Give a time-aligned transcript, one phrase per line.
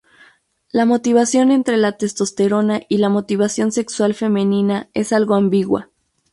[0.71, 5.91] La relación entre la testosterona y la motivación sexual femenina es algo ambigua.